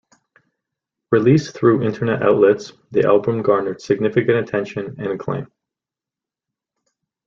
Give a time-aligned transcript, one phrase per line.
[1.11, 5.45] Released through internet outlets, the album garnered significant attention and acclaim.